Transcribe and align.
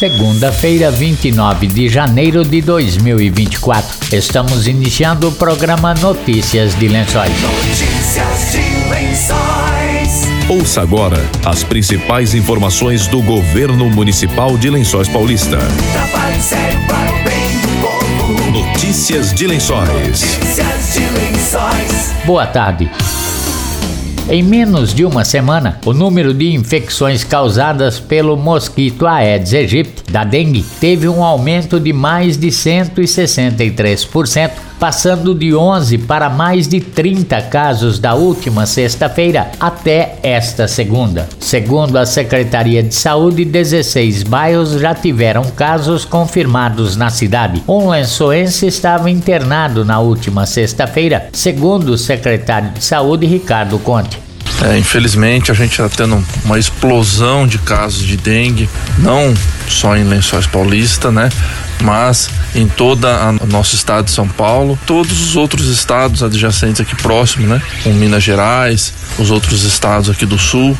segunda-feira, 0.00 0.90
29 0.90 1.66
de 1.66 1.86
janeiro 1.86 2.42
de 2.42 2.62
2024. 2.62 4.16
Estamos 4.16 4.66
iniciando 4.66 5.28
o 5.28 5.32
programa 5.32 5.92
Notícias 5.92 6.74
de 6.78 6.88
Lençóis. 6.88 7.30
Notícias 7.42 8.52
de 8.52 8.88
Lençóis. 8.88 10.22
Ouça 10.48 10.80
agora 10.80 11.22
as 11.44 11.62
principais 11.62 12.34
informações 12.34 13.08
do 13.08 13.20
governo 13.20 13.90
municipal 13.90 14.56
de 14.56 14.70
Lençóis 14.70 15.06
Paulista. 15.06 15.58
Notícias 18.50 19.34
de 19.34 19.46
Lençóis. 19.46 19.90
Notícias 19.90 20.94
de 20.94 21.00
Lençóis. 21.00 22.14
Boa 22.24 22.46
tarde. 22.46 22.90
Em 24.32 24.44
menos 24.44 24.94
de 24.94 25.04
uma 25.04 25.24
semana, 25.24 25.80
o 25.84 25.92
número 25.92 26.32
de 26.32 26.54
infecções 26.54 27.24
causadas 27.24 27.98
pelo 27.98 28.36
mosquito 28.36 29.04
Aedes 29.04 29.52
aegypti 29.52 30.04
da 30.08 30.22
dengue 30.22 30.64
teve 30.78 31.08
um 31.08 31.24
aumento 31.24 31.80
de 31.80 31.92
mais 31.92 32.36
de 32.36 32.46
163%, 32.46 34.52
passando 34.80 35.34
de 35.34 35.54
11 35.54 35.98
para 35.98 36.30
mais 36.30 36.66
de 36.66 36.80
30 36.80 37.42
casos 37.42 37.98
da 37.98 38.14
última 38.14 38.64
sexta-feira 38.64 39.50
até 39.60 40.16
esta 40.22 40.66
segunda. 40.66 41.28
Segundo 41.38 41.98
a 41.98 42.06
Secretaria 42.06 42.82
de 42.82 42.94
Saúde, 42.94 43.44
16 43.44 44.22
bairros 44.22 44.72
já 44.72 44.94
tiveram 44.94 45.44
casos 45.50 46.06
confirmados 46.06 46.96
na 46.96 47.10
cidade. 47.10 47.62
Um 47.68 47.90
lençoense 47.90 48.66
estava 48.66 49.10
internado 49.10 49.84
na 49.84 50.00
última 50.00 50.46
sexta-feira, 50.46 51.28
segundo 51.30 51.90
o 51.90 51.98
secretário 51.98 52.70
de 52.70 52.82
Saúde, 52.82 53.26
Ricardo 53.26 53.78
Conte. 53.78 54.18
É, 54.62 54.78
infelizmente 54.78 55.50
a 55.50 55.54
gente 55.54 55.72
está 55.72 55.88
tendo 55.88 56.22
uma 56.44 56.58
explosão 56.58 57.46
de 57.46 57.58
casos 57.58 58.02
de 58.02 58.16
dengue, 58.16 58.68
não 58.98 59.34
só 59.68 59.96
em 59.96 60.04
Lençóis 60.04 60.46
Paulista, 60.46 61.10
né? 61.10 61.28
Mas 61.80 62.28
em 62.54 62.66
toda 62.66 63.08
o 63.40 63.46
nosso 63.46 63.74
estado 63.74 64.06
de 64.06 64.10
São 64.10 64.28
Paulo, 64.28 64.78
todos 64.86 65.20
os 65.20 65.36
outros 65.36 65.68
estados 65.68 66.22
adjacentes 66.22 66.80
aqui 66.80 66.94
próximo, 66.96 67.46
né? 67.46 67.60
Com 67.82 67.92
Minas 67.92 68.22
Gerais, 68.22 68.92
os 69.18 69.30
outros 69.30 69.64
estados 69.64 70.10
aqui 70.10 70.26
do 70.26 70.38
sul, 70.38 70.76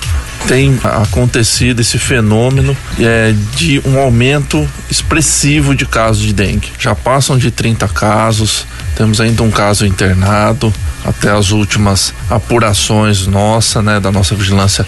tem 0.47 0.79
acontecido 0.83 1.81
esse 1.81 1.99
fenômeno 1.99 2.77
é, 2.99 3.35
de 3.55 3.81
um 3.85 3.99
aumento 3.99 4.69
expressivo 4.91 5.75
de 5.75 5.87
casos 5.87 6.23
de 6.23 6.33
dengue. 6.33 6.73
Já 6.79 6.95
passam 6.95 7.37
de 7.37 7.51
30 7.51 7.87
casos, 7.89 8.67
temos 8.97 9.21
ainda 9.21 9.43
um 9.43 9.51
caso 9.51 9.87
internado, 9.87 10.73
até 11.05 11.31
as 11.31 11.51
últimas 11.51 12.13
apurações 12.29 13.27
nossa, 13.27 13.83
né, 13.83 14.01
da 14.01 14.11
nossa 14.13 14.35
vigilância 14.35 14.87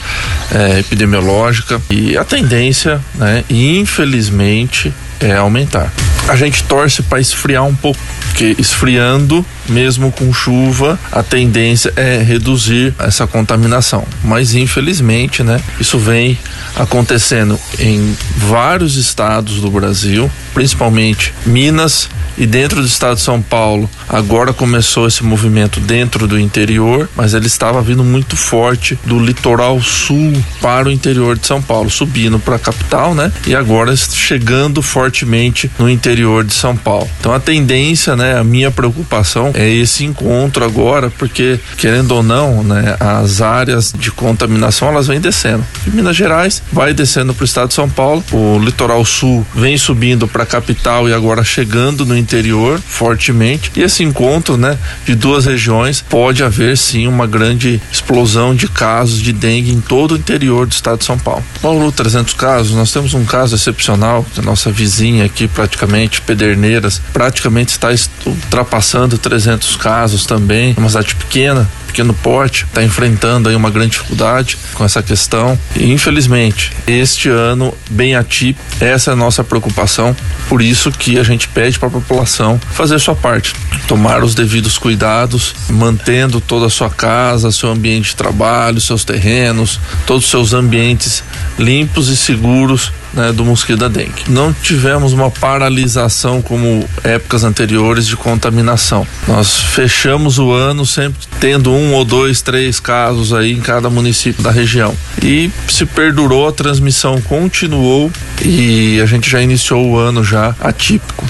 é, 0.51 0.81
epidemiológica 0.81 1.81
e 1.91 2.17
a 2.17 2.25
tendência, 2.25 3.01
né, 3.15 3.45
infelizmente, 3.49 4.93
é 5.25 5.37
aumentar. 5.37 5.93
A 6.29 6.37
gente 6.37 6.63
torce 6.65 7.03
para 7.03 7.21
esfriar 7.21 7.65
um 7.65 7.75
pouco, 7.75 7.99
porque 8.27 8.55
esfriando, 8.59 9.45
mesmo 9.69 10.11
com 10.13 10.33
chuva, 10.33 10.99
a 11.11 11.23
tendência 11.23 11.93
é 11.97 12.19
reduzir 12.19 12.95
essa 12.99 13.27
contaminação. 13.27 14.05
Mas 14.25 14.55
infelizmente, 14.55 15.43
né, 15.43 15.61
isso 15.81 15.99
vem 15.99 16.39
acontecendo 16.77 17.59
em 17.79 18.17
vários 18.37 18.97
estados 18.97 19.61
do 19.61 19.71
Brasil, 19.71 20.31
principalmente 20.55 21.33
Minas 21.47 22.09
e 22.37 22.47
dentro 22.47 22.81
do 22.81 22.87
estado 22.87 23.17
de 23.17 23.23
São 23.23 23.41
Paulo. 23.43 23.89
Agora 24.09 24.53
começou 24.53 25.07
esse 25.07 25.25
movimento 25.25 25.81
dentro 25.81 26.27
do 26.27 26.39
interior, 26.39 27.09
mas 27.15 27.35
ele 27.35 27.47
estava 27.47 27.81
vindo 27.83 28.05
muito 28.05 28.37
forte 28.37 28.99
do 29.05 29.19
litoral 29.19 29.81
sul 29.81 30.33
para 30.61 30.89
o 30.89 30.91
interior 30.91 31.39
de 31.39 31.47
São 31.47 31.61
Paulo, 31.61 31.91
subindo 31.91 32.39
para 32.39 32.57
a 32.57 32.59
capital, 32.59 33.15
né? 33.15 33.33
E 33.47 33.55
agora 33.55 33.95
chegando 33.97 34.83
fortemente 34.83 35.71
no 35.79 35.89
interior 35.89 36.45
de 36.45 36.55
São 36.55 36.77
Paulo. 36.77 37.09
Então 37.21 37.33
a 37.33 37.41
tendência, 37.41 38.17
né, 38.17 38.39
a 38.39 38.45
minha 38.45 38.71
preocupação 38.71 39.52
é 39.55 39.69
esse 39.69 40.05
encontro 40.05 40.65
agora, 40.65 41.11
porque 41.11 41.59
querendo 41.77 42.13
ou 42.13 42.23
não, 42.23 42.63
né, 42.63 42.97
as 42.99 43.41
áreas 43.41 43.93
de 43.97 44.11
contaminação 44.11 44.89
elas 44.89 45.07
vêm 45.07 45.21
descendo. 45.21 45.65
Em 45.87 45.91
Minas 45.91 46.17
Gerais 46.17 46.63
vai 46.73 46.95
descendo 46.95 47.35
para 47.35 47.43
o 47.43 47.45
estado 47.45 47.69
de 47.69 47.75
São 47.75 47.89
Paulo, 47.89 48.25
o 48.33 48.59
litoral 48.59 49.05
sul 49.05 49.47
vem 49.55 49.77
subindo 49.77 50.27
para 50.27 50.43
a 50.45 50.47
capital 50.47 51.09
e 51.09 51.13
agora 51.13 51.45
chegando 51.45 52.07
no 52.07 52.17
interior 52.17 52.81
fortemente. 52.81 53.71
E 53.77 53.83
esse 53.83 54.03
encontro, 54.03 54.57
né, 54.57 54.79
de 55.05 55.15
duas 55.15 55.47
regiões 55.47 56.03
pode 56.09 56.43
haver 56.43 56.77
sim 56.77 57.07
uma 57.07 57.27
grande 57.27 57.81
explosão 57.91 58.55
de 58.55 58.69
casos 58.69 59.21
de 59.21 59.33
dengue 59.33 59.71
em 59.71 59.81
todo 59.81 60.13
o 60.13 60.17
interior 60.17 60.67
do 60.67 60.73
estado 60.73 60.99
de 60.99 61.05
São 61.05 61.19
Paulo. 61.19 61.45
Paulo, 61.61 61.91
300 61.93 62.35
casos, 62.35 62.75
nós 62.75 62.93
temos 62.93 63.15
um 63.15 63.25
caso 63.25 63.55
excepcional, 63.55 64.25
a 64.37 64.43
nossa 64.43 64.71
vizinha 64.71 65.25
aqui 65.25 65.47
praticamente, 65.47 66.21
Pederneiras, 66.21 67.01
praticamente 67.13 67.71
está 67.71 67.89
ultrapassando 68.27 69.19
300 69.19 69.42
casos 69.77 70.27
também, 70.27 70.75
uma 70.77 70.89
cidade 70.89 71.15
pequena, 71.15 71.69
pequeno 71.87 72.15
porte, 72.15 72.65
está 72.65 72.83
enfrentando 72.83 73.49
aí 73.49 73.55
uma 73.55 73.71
grande 73.71 73.91
dificuldade 73.91 74.57
com 74.75 74.85
essa 74.85 75.03
questão. 75.03 75.59
E 75.77 75.93
infelizmente, 75.93 76.73
este 76.87 77.29
ano 77.29 77.75
bem 77.91 78.17
atípico, 78.17 78.65
essa 78.81 79.11
é 79.11 79.13
a 79.13 79.17
nossa 79.17 79.45
preocupação. 79.45 80.17
Por 80.49 80.63
isso 80.63 80.91
que 80.91 81.19
a 81.19 81.23
gente 81.23 81.49
pede 81.49 81.79
para 81.79 81.89
a 81.89 81.93
população 81.93 82.59
fazer 82.73 82.99
sua 82.99 83.15
parte, 83.15 83.55
tomar 83.87 84.25
os 84.25 84.35
devidos 84.35 84.79
cuidados, 84.79 85.55
mantendo 85.69 86.41
toda 86.41 86.67
a 86.67 86.71
sua 86.71 86.89
casa, 86.89 87.53
seu 87.53 87.71
ambiente 87.71 88.11
de 88.11 88.17
trabalho, 88.17 88.81
seus 88.81 89.05
terrenos, 89.05 89.79
todos 90.07 90.25
os 90.25 90.31
seus 90.31 90.55
ambientes 90.55 91.23
limpos 91.59 92.09
e 92.09 92.17
seguros 92.17 92.91
né, 93.13 93.33
do 93.33 93.45
mosquito 93.45 93.79
da 93.79 93.89
dengue. 93.89 94.25
Não 94.29 94.53
tivemos 94.53 95.13
uma 95.13 95.31
paralisação 95.31 96.41
como 96.43 96.85
épocas 97.05 97.45
anteriores 97.45 98.07
de 98.07 98.17
contaminação. 98.17 99.07
Nós 99.27 99.57
fechamos 99.57 100.39
o 100.39 100.53
ano 100.53 100.85
sempre 100.87 101.27
tendo 101.41 101.73
um 101.73 101.95
ou 101.95 102.05
dois, 102.05 102.43
três 102.43 102.81
casos 102.81 103.33
aí 103.33 103.53
em 103.53 103.61
cada 103.61 103.91
município 103.91 104.43
da 104.43 104.51
região. 104.51 104.95
E 105.23 105.51
se 105.69 105.85
perdurou, 105.87 106.49
a 106.49 106.53
transmissão 106.53 107.21
continuou 107.21 108.11
e 108.45 109.01
a 109.01 109.07
gente 109.07 109.29
já 109.29 109.43
iniciou 109.43 109.87
o 109.87 109.97
ano 109.97 110.25
já 110.25 110.55
atípico. 110.61 111.25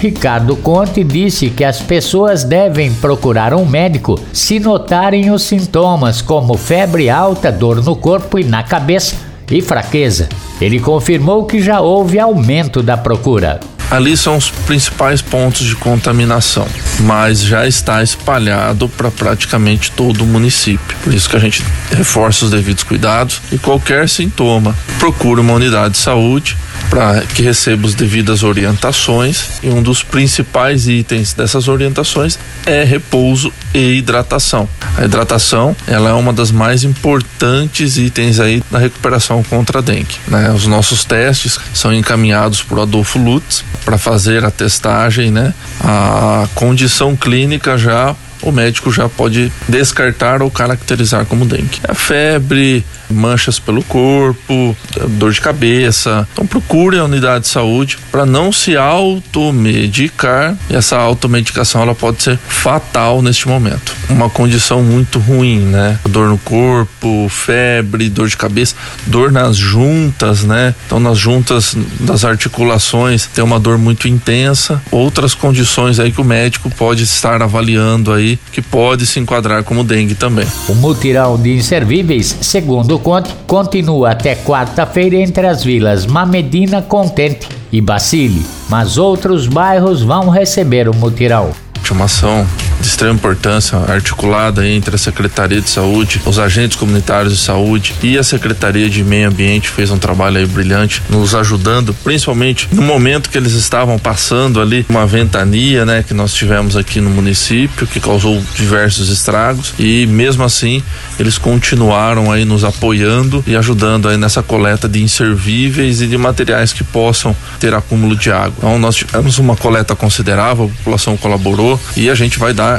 Ricardo 0.00 0.56
Conte 0.56 1.04
disse 1.04 1.50
que 1.50 1.62
as 1.62 1.82
pessoas 1.82 2.42
devem 2.42 2.90
procurar 2.90 3.52
um 3.52 3.66
médico 3.66 4.18
se 4.32 4.58
notarem 4.58 5.30
os 5.30 5.42
sintomas 5.42 6.22
como 6.22 6.56
febre 6.56 7.10
alta, 7.10 7.52
dor 7.52 7.84
no 7.84 7.94
corpo 7.94 8.38
e 8.38 8.44
na 8.44 8.62
cabeça 8.62 9.14
e 9.50 9.60
fraqueza. 9.60 10.26
Ele 10.60 10.78
confirmou 10.78 11.46
que 11.46 11.62
já 11.62 11.80
houve 11.80 12.18
aumento 12.18 12.82
da 12.82 12.96
procura. 12.96 13.60
Ali 13.90 14.16
são 14.16 14.36
os 14.36 14.50
principais 14.50 15.20
pontos 15.20 15.66
de 15.66 15.74
contaminação, 15.74 16.66
mas 17.00 17.42
já 17.42 17.66
está 17.66 18.00
espalhado 18.02 18.88
para 18.88 19.10
praticamente 19.10 19.90
todo 19.90 20.22
o 20.22 20.26
município. 20.26 20.96
Por 21.02 21.12
isso 21.12 21.28
que 21.28 21.34
a 21.34 21.40
gente 21.40 21.64
reforça 21.90 22.44
os 22.44 22.52
devidos 22.52 22.84
cuidados 22.84 23.42
e 23.50 23.58
qualquer 23.58 24.08
sintoma, 24.08 24.76
procure 25.00 25.40
uma 25.40 25.54
unidade 25.54 25.94
de 25.94 25.98
saúde 25.98 26.56
para 26.90 27.22
que 27.22 27.40
receba 27.40 27.86
as 27.86 27.94
devidas 27.94 28.42
orientações 28.42 29.60
e 29.62 29.68
um 29.68 29.80
dos 29.80 30.02
principais 30.02 30.88
itens 30.88 31.32
dessas 31.32 31.68
orientações 31.68 32.38
é 32.66 32.82
repouso 32.82 33.52
e 33.72 33.94
hidratação. 33.94 34.68
A 34.98 35.04
hidratação 35.04 35.74
ela 35.86 36.10
é 36.10 36.12
uma 36.12 36.32
das 36.32 36.50
mais 36.50 36.82
importantes 36.82 37.96
itens 37.96 38.40
aí 38.40 38.62
na 38.70 38.78
recuperação 38.78 39.42
contra 39.44 39.78
a 39.78 39.82
dengue. 39.82 40.16
Né? 40.26 40.50
Os 40.50 40.66
nossos 40.66 41.04
testes 41.04 41.58
são 41.72 41.94
encaminhados 41.94 42.60
por 42.62 42.80
Adolfo 42.80 43.18
Lutz 43.18 43.64
para 43.84 43.96
fazer 43.96 44.44
a 44.44 44.50
testagem, 44.50 45.30
né? 45.30 45.54
A 45.80 46.48
condição 46.54 47.16
clínica 47.16 47.78
já 47.78 48.14
o 48.42 48.52
médico 48.52 48.90
já 48.92 49.08
pode 49.08 49.52
descartar 49.68 50.42
ou 50.42 50.50
caracterizar 50.50 51.26
como 51.26 51.44
dengue. 51.44 51.80
A 51.88 51.94
febre, 51.94 52.84
manchas 53.10 53.58
pelo 53.58 53.82
corpo, 53.82 54.76
dor 55.08 55.32
de 55.32 55.40
cabeça. 55.40 56.26
Então 56.32 56.46
procure 56.46 56.98
a 56.98 57.04
unidade 57.04 57.44
de 57.44 57.50
saúde 57.50 57.98
para 58.10 58.24
não 58.24 58.52
se 58.52 58.76
automedicar. 58.76 60.56
E 60.68 60.76
essa 60.76 60.96
automedicação 60.96 61.82
ela 61.82 61.94
pode 61.94 62.22
ser 62.22 62.38
fatal 62.48 63.22
neste 63.22 63.48
momento. 63.48 63.94
Uma 64.08 64.30
condição 64.30 64.82
muito 64.82 65.18
ruim, 65.18 65.60
né? 65.60 65.98
Dor 66.08 66.28
no 66.28 66.38
corpo, 66.38 67.28
febre, 67.28 68.08
dor 68.08 68.28
de 68.28 68.36
cabeça, 68.36 68.74
dor 69.06 69.30
nas 69.30 69.56
juntas, 69.56 70.42
né? 70.42 70.74
Então 70.86 71.00
nas 71.00 71.18
juntas 71.18 71.76
das 72.00 72.24
articulações 72.24 73.26
tem 73.26 73.42
uma 73.42 73.58
dor 73.58 73.78
muito 73.78 74.08
intensa. 74.08 74.80
Outras 74.90 75.34
condições 75.34 75.98
aí 75.98 76.12
que 76.12 76.20
o 76.20 76.24
médico 76.24 76.70
pode 76.70 77.02
estar 77.02 77.42
avaliando 77.42 78.12
aí 78.12 78.29
que 78.52 78.60
pode 78.60 79.06
se 79.06 79.18
enquadrar 79.20 79.64
como 79.64 79.84
dengue 79.84 80.14
também. 80.14 80.46
O 80.68 80.74
mutirão 80.74 81.36
de 81.36 81.56
inservíveis, 81.56 82.36
segundo 82.40 82.98
Conte, 82.98 83.30
continua 83.46 84.10
até 84.10 84.34
quarta-feira 84.34 85.16
entre 85.16 85.46
as 85.46 85.64
vilas 85.64 86.06
Mamedina, 86.06 86.82
Contente 86.82 87.48
e 87.72 87.80
Bacile, 87.80 88.44
mas 88.68 88.98
outros 88.98 89.46
bairros 89.46 90.02
vão 90.02 90.28
receber 90.28 90.88
o 90.88 90.94
mutirão. 90.94 91.50
Uma 91.90 92.04
ação 92.04 92.46
de 92.80 92.86
extrema 92.86 93.14
importância, 93.14 93.78
articulada 93.78 94.66
entre 94.66 94.94
a 94.94 94.98
Secretaria 94.98 95.60
de 95.60 95.68
Saúde, 95.68 96.20
os 96.24 96.38
agentes 96.38 96.76
comunitários 96.76 97.36
de 97.36 97.40
saúde 97.40 97.94
e 98.02 98.18
a 98.18 98.22
Secretaria 98.22 98.88
de 98.88 99.04
Meio 99.04 99.28
Ambiente 99.28 99.68
fez 99.68 99.90
um 99.90 99.98
trabalho 99.98 100.38
aí 100.38 100.46
brilhante, 100.46 101.02
nos 101.08 101.34
ajudando, 101.34 101.94
principalmente 102.02 102.68
no 102.72 102.82
momento 102.82 103.30
que 103.30 103.38
eles 103.38 103.52
estavam 103.52 103.98
passando 103.98 104.60
ali 104.60 104.86
uma 104.88 105.06
ventania, 105.06 105.84
né, 105.84 106.04
que 106.06 106.14
nós 106.14 106.32
tivemos 106.32 106.76
aqui 106.76 107.00
no 107.00 107.10
município, 107.10 107.86
que 107.86 108.00
causou 108.00 108.42
diversos 108.54 109.08
estragos 109.08 109.74
e 109.78 110.06
mesmo 110.06 110.42
assim 110.42 110.82
eles 111.18 111.36
continuaram 111.38 112.30
aí 112.32 112.44
nos 112.44 112.64
apoiando 112.64 113.44
e 113.46 113.56
ajudando 113.56 114.08
aí 114.08 114.16
nessa 114.16 114.42
coleta 114.42 114.88
de 114.88 115.02
inservíveis 115.02 116.00
e 116.00 116.06
de 116.06 116.16
materiais 116.16 116.72
que 116.72 116.82
possam 116.82 117.36
ter 117.58 117.74
acúmulo 117.74 118.16
de 118.16 118.30
água. 118.30 118.54
Então 118.58 118.78
nós 118.78 118.96
tivemos 118.96 119.38
uma 119.38 119.56
coleta 119.56 119.94
considerável, 119.94 120.64
a 120.64 120.76
população 120.78 121.16
colaborou 121.16 121.80
e 121.96 122.08
a 122.08 122.14
gente 122.14 122.38
vai 122.38 122.52
dar 122.52 122.69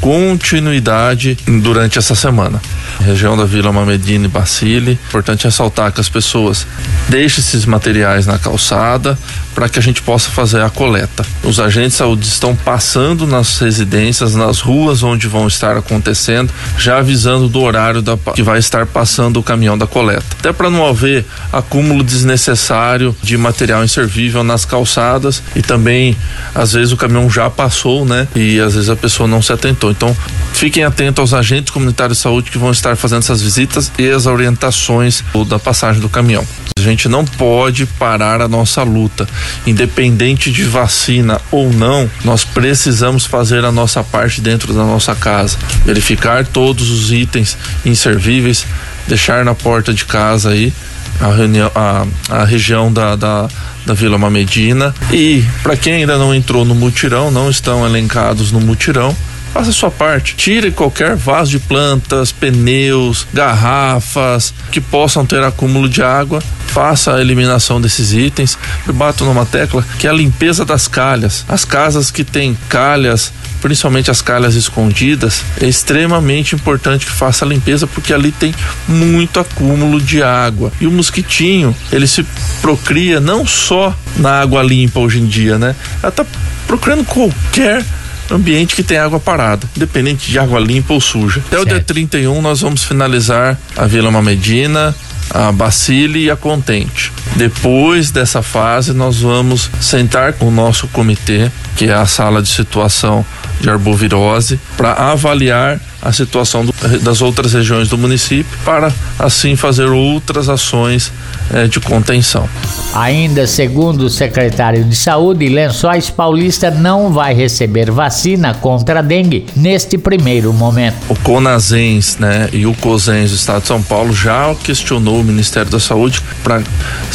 continuidade 0.00 1.36
durante 1.62 1.98
essa 1.98 2.14
semana. 2.14 2.60
Região 3.00 3.36
da 3.36 3.44
Vila 3.44 3.72
Mamedina 3.72 4.26
e 4.26 4.28
Bacile. 4.28 4.98
Importante 5.08 5.44
ressaltar 5.44 5.92
que 5.92 6.00
as 6.00 6.08
pessoas 6.08 6.66
deixem 7.08 7.40
esses 7.40 7.64
materiais 7.64 8.26
na 8.26 8.38
calçada 8.38 9.18
para 9.54 9.68
que 9.68 9.78
a 9.78 9.82
gente 9.82 10.00
possa 10.02 10.30
fazer 10.30 10.62
a 10.62 10.70
coleta. 10.70 11.24
Os 11.42 11.60
agentes 11.60 11.92
de 11.92 11.98
saúde 11.98 12.26
estão 12.26 12.54
passando 12.54 13.26
nas 13.26 13.58
residências, 13.58 14.34
nas 14.34 14.60
ruas 14.60 15.02
onde 15.02 15.26
vão 15.26 15.46
estar 15.46 15.76
acontecendo, 15.76 16.52
já 16.78 16.98
avisando 16.98 17.48
do 17.48 17.60
horário 17.60 18.00
da, 18.00 18.16
que 18.34 18.42
vai 18.42 18.58
estar 18.58 18.86
passando 18.86 19.38
o 19.38 19.42
caminhão 19.42 19.76
da 19.76 19.86
coleta. 19.86 20.24
Até 20.38 20.52
para 20.52 20.70
não 20.70 20.86
haver 20.86 21.26
acúmulo 21.52 22.02
desnecessário 22.02 23.14
de 23.22 23.36
material 23.36 23.84
inservível 23.84 24.42
nas 24.42 24.64
calçadas 24.64 25.42
e 25.54 25.62
também 25.62 26.16
às 26.54 26.72
vezes 26.72 26.92
o 26.92 26.96
caminhão 26.96 27.28
já 27.28 27.50
passou, 27.50 28.06
né? 28.06 28.26
E 28.34 28.58
às 28.60 28.74
vezes 28.74 28.88
a 28.88 28.96
pessoa 28.96 29.28
não 29.28 29.42
se 29.42 29.52
atentou. 29.52 29.90
Então, 29.90 30.16
fiquem 30.54 30.84
atentos 30.84 31.20
aos 31.20 31.34
agentes 31.34 31.70
comunitários 31.70 32.18
de 32.18 32.22
saúde 32.22 32.50
que 32.50 32.58
vão 32.58 32.70
estar 32.70 32.79
fazendo 32.96 33.20
essas 33.20 33.42
visitas 33.42 33.90
e 33.98 34.08
as 34.08 34.26
orientações 34.26 35.22
da 35.46 35.58
passagem 35.58 36.00
do 36.00 36.08
caminhão. 36.08 36.46
A 36.78 36.82
gente 36.82 37.08
não 37.08 37.24
pode 37.24 37.84
parar 37.84 38.40
a 38.40 38.48
nossa 38.48 38.82
luta. 38.82 39.28
Independente 39.66 40.50
de 40.50 40.64
vacina 40.64 41.40
ou 41.50 41.70
não, 41.72 42.10
nós 42.24 42.44
precisamos 42.44 43.26
fazer 43.26 43.64
a 43.64 43.72
nossa 43.72 44.02
parte 44.02 44.40
dentro 44.40 44.72
da 44.72 44.82
nossa 44.84 45.14
casa. 45.14 45.58
Verificar 45.84 46.46
todos 46.46 46.90
os 46.90 47.12
itens 47.12 47.56
inservíveis, 47.84 48.66
deixar 49.06 49.44
na 49.44 49.54
porta 49.54 49.92
de 49.92 50.04
casa 50.04 50.50
aí 50.50 50.72
a, 51.20 51.32
reunião, 51.32 51.70
a, 51.74 52.06
a 52.30 52.44
região 52.44 52.92
da, 52.92 53.14
da, 53.14 53.48
da 53.84 53.94
Vila 53.94 54.16
Mamedina. 54.16 54.94
E 55.12 55.44
para 55.62 55.76
quem 55.76 55.94
ainda 55.94 56.16
não 56.16 56.34
entrou 56.34 56.64
no 56.64 56.74
mutirão, 56.74 57.30
não 57.30 57.50
estão 57.50 57.84
elencados 57.84 58.50
no 58.50 58.60
mutirão, 58.60 59.14
faça 59.52 59.70
a 59.70 59.72
sua 59.72 59.90
parte. 59.90 60.34
Tire 60.36 60.70
qualquer 60.70 61.16
vaso 61.16 61.50
de 61.50 61.58
plantas, 61.58 62.32
pneus, 62.32 63.26
garrafas 63.32 64.54
que 64.70 64.80
possam 64.80 65.26
ter 65.26 65.42
acúmulo 65.42 65.88
de 65.88 66.02
água. 66.02 66.42
Faça 66.66 67.16
a 67.16 67.20
eliminação 67.20 67.80
desses 67.80 68.12
itens. 68.12 68.56
Eu 68.86 68.94
bato 68.94 69.24
numa 69.24 69.44
tecla 69.44 69.84
que 69.98 70.06
é 70.06 70.10
a 70.10 70.14
limpeza 70.14 70.64
das 70.64 70.86
calhas. 70.86 71.44
As 71.48 71.64
casas 71.64 72.10
que 72.10 72.24
têm 72.24 72.56
calhas 72.68 73.32
principalmente 73.60 74.10
as 74.10 74.22
calhas 74.22 74.54
escondidas, 74.54 75.42
é 75.60 75.66
extremamente 75.66 76.54
importante 76.54 77.06
que 77.06 77.12
faça 77.12 77.44
a 77.44 77.48
limpeza 77.48 77.86
porque 77.86 78.12
ali 78.12 78.32
tem 78.32 78.54
muito 78.88 79.38
acúmulo 79.38 80.00
de 80.00 80.22
água. 80.22 80.72
E 80.80 80.86
o 80.86 80.90
mosquitinho, 80.90 81.76
ele 81.92 82.06
se 82.06 82.24
procria 82.60 83.20
não 83.20 83.46
só 83.46 83.94
na 84.16 84.40
água 84.40 84.62
limpa 84.62 84.98
hoje 85.00 85.20
em 85.20 85.26
dia, 85.26 85.58
né? 85.58 85.76
Ela 86.02 86.12
tá 86.12 86.24
procurando 86.66 87.04
qualquer 87.04 87.84
ambiente 88.30 88.74
que 88.74 88.82
tem 88.82 88.98
água 88.98 89.18
parada, 89.18 89.68
independente 89.76 90.30
de 90.30 90.38
água 90.38 90.58
limpa 90.60 90.94
ou 90.94 91.00
suja. 91.00 91.40
Até 91.40 91.56
certo. 91.56 91.62
o 91.62 91.68
dia 91.68 91.80
31 91.80 92.40
nós 92.40 92.60
vamos 92.60 92.84
finalizar 92.84 93.58
a 93.76 93.86
Vila 93.86 94.10
Mamedina, 94.10 94.94
a 95.30 95.52
Bacile 95.52 96.24
e 96.24 96.30
a 96.30 96.36
Contente. 96.36 97.12
Depois 97.36 98.10
dessa 98.10 98.42
fase, 98.42 98.92
nós 98.92 99.20
vamos 99.20 99.70
sentar 99.80 100.32
com 100.34 100.48
o 100.48 100.50
nosso 100.50 100.88
comitê, 100.88 101.50
que 101.76 101.86
é 101.86 101.92
a 101.92 102.06
sala 102.06 102.42
de 102.42 102.48
situação 102.48 103.24
de 103.60 103.70
arbovirose, 103.70 104.58
para 104.76 104.92
avaliar 104.92 105.80
a 106.02 106.12
situação 106.12 106.64
do, 106.64 106.72
das 107.00 107.20
outras 107.20 107.52
regiões 107.52 107.88
do 107.88 107.98
município, 107.98 108.58
para 108.64 108.92
assim 109.18 109.56
fazer 109.56 109.86
outras 109.86 110.48
ações 110.48 111.12
eh, 111.52 111.66
de 111.66 111.78
contenção. 111.80 112.48
Ainda 112.94 113.46
segundo 113.46 114.02
o 114.02 114.10
secretário 114.10 114.84
de 114.84 114.96
Saúde, 114.96 115.48
Lençóis 115.48 116.10
Paulista 116.10 116.70
não 116.70 117.12
vai 117.12 117.34
receber 117.34 117.90
vacina 117.90 118.54
contra 118.54 119.00
a 119.00 119.02
dengue 119.02 119.46
neste 119.54 119.98
primeiro 119.98 120.52
momento. 120.52 120.96
O 121.08 121.16
Conazens, 121.16 122.16
né, 122.18 122.48
e 122.52 122.66
o 122.66 122.74
Cosens 122.74 123.30
do 123.30 123.36
Estado 123.36 123.62
de 123.62 123.68
São 123.68 123.82
Paulo 123.82 124.14
já 124.14 124.54
questionou 124.62 125.20
o 125.20 125.24
Ministério 125.24 125.70
da 125.70 125.80
Saúde 125.80 126.20
para 126.42 126.62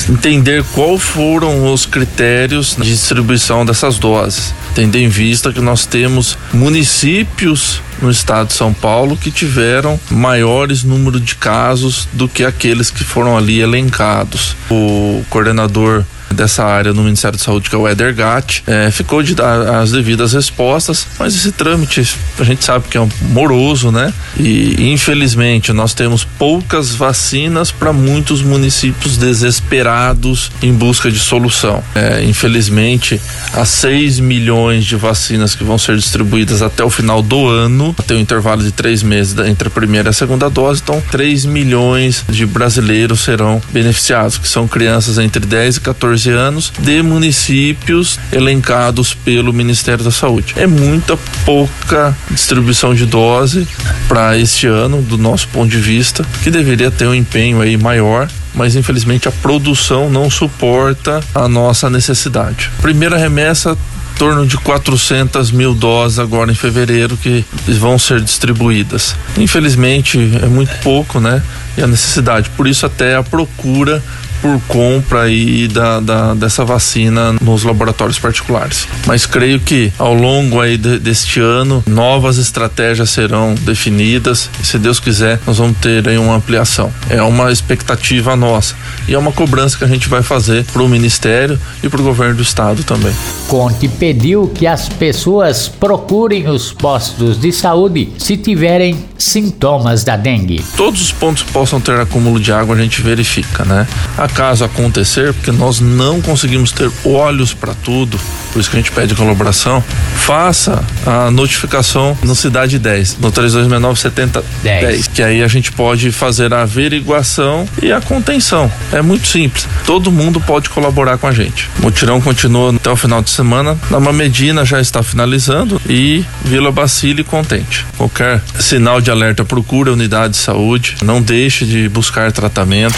entender 0.10 0.64
qual 0.74 0.98
foram 0.98 1.72
os 1.74 1.86
critérios 1.86 2.76
de 2.76 2.84
distribuição 2.84 3.66
dessas 3.66 3.98
doses, 3.98 4.54
tendo 4.74 4.96
em 4.98 5.08
vista 5.08 5.52
que 5.52 5.62
nós 5.62 5.86
temos 5.86 6.38
municípios 6.54 7.82
no 8.02 8.10
estado 8.10 8.48
de 8.48 8.54
São 8.54 8.74
Paulo 8.74 9.18
que 9.18 9.32
tiveram 9.32 10.00
maiores 10.10 10.84
número 10.84 11.20
de 11.20 11.36
casos 11.36 12.08
do 12.14 12.28
que 12.28 12.44
aqueles 12.44 12.90
que 12.90 13.04
foram 13.04 13.38
ali 13.38 13.60
elencados. 13.60 14.56
O 14.70 15.24
coordenador 15.30 16.04
dessa 16.34 16.64
área 16.64 16.94
no 16.94 17.04
Ministério 17.04 17.38
da 17.38 17.44
Saúde, 17.44 17.70
que 17.70 17.76
é 17.76 17.80
o 17.80 17.88
Eder 17.88 18.14
Gatt, 18.14 18.64
é, 18.68 18.90
ficou 18.92 19.22
de 19.22 19.36
dar 19.36 19.82
as 19.82 19.92
devidas 19.92 20.34
respostas, 20.34 21.08
mas 21.20 21.36
esse 21.36 21.52
trâmite 21.52 22.08
a 22.40 22.44
gente 22.44 22.64
sabe 22.64 22.88
que 22.88 22.98
é 22.98 23.02
um 23.02 23.10
moroso, 23.30 23.92
né? 23.92 24.14
E 24.38 24.92
infelizmente 24.92 25.72
nós 25.72 25.94
temos 25.94 26.24
poucas 26.24 26.94
vacinas 26.94 27.72
para 27.72 27.94
muitos 27.94 28.42
municípios 28.42 29.18
desesperados 29.18 30.52
em 30.62 30.74
busca 30.74 31.12
de 31.12 31.20
solução. 31.20 31.84
É, 31.94 32.24
infelizmente, 32.24 33.20
as 33.54 33.70
6 33.70 34.20
milhões 34.20 34.86
de 34.86 34.96
vacinas 34.96 35.56
que 35.56 35.64
vão 35.64 35.78
ser 35.78 35.98
distribuídas 35.98 36.62
até 36.62 36.84
o 36.84 36.90
final 36.90 37.22
do 37.22 37.48
ano, 37.48 37.96
tem 38.08 38.18
um 38.18 38.20
intervalo 38.20 38.64
de 38.64 38.72
três 38.72 39.04
meses 39.04 39.38
entre 39.40 39.68
a 39.68 39.72
primeira 39.72 40.10
e 40.10 40.12
a 40.12 40.14
segunda 40.14 40.50
dose, 40.50 40.82
então 40.84 41.02
3 41.12 41.46
milhões 41.46 42.24
de 42.30 42.46
brasileiros 42.46 43.22
serão 43.22 43.62
beneficiados, 43.72 44.38
que 44.38 44.48
são 44.48 44.68
crianças 44.68 45.18
entre 45.18 45.46
10 45.46 45.78
e 45.78 45.82
14 45.82 46.25
14 46.26 46.30
anos 46.32 46.74
de 46.80 47.02
municípios 47.02 48.20
elencados 48.32 49.14
pelo 49.14 49.54
Ministério 49.54 50.04
da 50.04 50.12
Saúde. 50.12 50.54
É 50.58 50.66
muita 50.66 51.18
pouca 51.46 52.16
distribuição 52.30 52.94
de 52.94 53.06
dose 53.06 53.68
para 54.08 54.38
este 54.38 54.68
ano, 54.68 55.02
do 55.02 55.18
nosso 55.18 55.48
ponto 55.50 55.70
de 55.70 55.78
vista, 55.78 56.26
que 56.44 56.50
deveria 56.50 56.90
ter 56.90 57.08
um 57.08 57.14
empenho 57.14 57.62
aí 57.62 57.78
maior 57.78 58.28
mas 58.54 58.74
infelizmente 58.78 59.28
a 59.28 59.32
produção 59.34 60.10
não 60.10 60.30
suporta 60.30 61.20
a 61.36 61.46
nossa 61.46 61.90
necessidade. 61.90 62.72
Primeira 62.82 63.18
remessa 63.18 63.78
torno 64.18 64.48
de 64.48 64.56
400 64.56 65.52
mil 65.52 65.74
doses 65.74 66.20
agora 66.20 66.50
em 66.52 66.56
fevereiro 66.56 67.18
que 67.18 67.44
vão 67.68 68.00
ser 68.00 68.22
distribuídas. 68.22 69.14
Infelizmente 69.38 70.18
é 70.42 70.46
muito 70.46 70.74
pouco, 70.82 71.20
né? 71.20 71.44
E 71.78 71.84
a 71.84 71.88
necessidade. 71.88 72.50
Por 72.52 72.66
isso 72.66 72.86
até 72.86 73.18
a 73.18 73.24
procura 73.24 74.02
por 74.46 74.62
compra 74.68 75.24
aí 75.24 75.68
da, 75.68 76.00
da, 76.00 76.34
dessa 76.36 76.64
vacina 76.64 77.34
nos 77.42 77.64
laboratórios 77.64 78.20
particulares. 78.20 78.88
Mas 79.08 79.26
creio 79.26 79.60
que 79.60 79.92
ao 79.98 80.14
longo 80.14 80.62
aí 80.62 80.78
de, 80.78 81.00
deste 81.00 81.40
ano 81.40 81.84
novas 81.88 82.38
estratégias 82.38 83.10
serão 83.10 83.56
definidas 83.62 84.52
e 84.62 84.66
se 84.66 84.78
Deus 84.78 85.00
quiser 85.00 85.40
nós 85.48 85.58
vamos 85.58 85.78
ter 85.80 86.08
aí 86.08 86.18
uma 86.18 86.36
ampliação. 86.36 86.94
É 87.10 87.24
uma 87.24 87.52
expectativa 87.52 88.36
nossa 88.36 88.76
e 89.08 89.16
é 89.16 89.18
uma 89.18 89.32
cobrança 89.32 89.78
que 89.80 89.84
a 89.84 89.88
gente 89.88 90.08
vai 90.08 90.22
fazer 90.22 90.64
para 90.66 90.84
o 90.84 90.88
Ministério 90.88 91.60
e 91.82 91.90
para 91.90 92.00
o 92.00 92.04
governo 92.04 92.36
do 92.36 92.44
Estado 92.44 92.84
também. 92.84 93.14
Conte 93.48 93.88
pediu 93.88 94.48
que 94.54 94.68
as 94.68 94.88
pessoas 94.88 95.68
procurem 95.68 96.48
os 96.48 96.72
postos 96.72 97.40
de 97.40 97.52
saúde 97.52 98.12
se 98.20 98.38
tiverem 98.38 99.04
sintomas 99.18 100.04
da 100.04 100.16
dengue. 100.16 100.64
Todos 100.78 101.02
os 101.02 101.12
pontos 101.12 101.42
que 101.42 101.52
possam 101.52 101.82
ter 101.82 102.00
acúmulo 102.00 102.40
de 102.40 102.52
água 102.52 102.76
a 102.76 102.80
gente 102.80 103.02
verifica, 103.02 103.64
né? 103.66 103.88
Caso 104.36 104.66
acontecer, 104.66 105.34
porque 105.34 105.52
nós 105.52 105.80
não 105.80 106.22
conseguimos 106.22 106.72
ter 106.72 106.92
olhos 107.06 107.54
para 107.54 107.74
tudo, 107.74 108.20
por 108.52 108.60
isso 108.60 108.70
que 108.70 108.76
a 108.76 108.80
gente 108.80 108.92
pede 108.92 109.16
colaboração, 109.16 109.84
faça 110.16 110.84
a 111.06 111.32
notificação 111.32 112.18
no 112.22 112.36
Cidade 112.36 112.78
10, 112.78 113.18
no 113.20 113.32
3269 113.32 114.00
7010, 114.00 114.82
10. 114.82 115.08
que 115.08 115.24
aí 115.24 115.42
a 115.42 115.48
gente 115.48 115.72
pode 115.72 116.12
fazer 116.12 116.54
a 116.54 116.64
averiguação 116.64 117.68
e 117.82 117.92
a 117.92 118.02
contenção. 118.02 118.72
É 118.92 119.02
muito 119.02 119.28
simples. 119.28 119.68
Todo 119.86 120.12
mundo 120.12 120.42
pode 120.42 120.70
colaborar 120.70 121.18
com 121.18 121.28
a 121.28 121.32
gente. 121.32 121.70
O 121.80 121.84
mutirão 121.84 122.20
continua 122.20 122.76
até 122.76 122.90
o 122.90 122.96
final 122.96 123.22
de 123.22 123.30
semana. 123.30 123.78
Na 123.90 124.00
Mamedina 124.00 124.66
já 124.66 124.82
está 124.82 125.02
finalizando 125.02 125.82
e 125.88 126.26
Vila 126.44 126.72
Bacile 126.72 127.24
contente. 127.24 127.86
Qualquer 127.98 128.42
sinal 128.60 129.00
de 129.00 129.10
alerta, 129.10 129.46
procure 129.46 129.90
a 129.90 129.94
unidade 129.94 130.34
de 130.34 130.40
saúde. 130.40 130.98
Não 131.02 131.22
deixe 131.22 131.66
de 131.66 131.88
buscar 131.88 132.32
tratamento. 132.32 132.96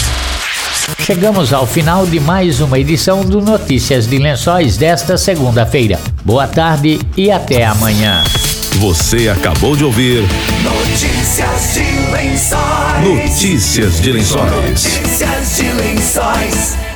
Chegamos 0.99 1.53
ao 1.53 1.65
final 1.65 2.05
de 2.05 2.19
mais 2.19 2.59
uma 2.61 2.79
edição 2.79 3.21
do 3.21 3.41
Notícias 3.41 4.07
de 4.07 4.17
Lençóis 4.17 4.77
desta 4.77 5.17
segunda-feira. 5.17 5.99
Boa 6.23 6.47
tarde 6.47 6.99
e 7.15 7.31
até 7.31 7.65
amanhã. 7.65 8.23
Você 8.79 9.29
acabou 9.29 9.75
de 9.75 9.83
ouvir 9.83 10.23
Notícias 10.63 11.73
de 11.73 12.11
Lençóis. 12.11 13.03
Notícias 13.03 14.01
de 14.01 14.11
Lençóis. 14.11 14.83
Notícias 14.83 15.57
de 15.57 15.71
Lençóis. 15.73 16.86